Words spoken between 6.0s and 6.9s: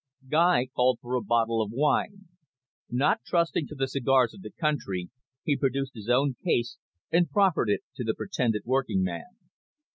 own case,